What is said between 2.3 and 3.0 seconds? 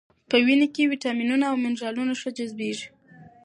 جذبېږي.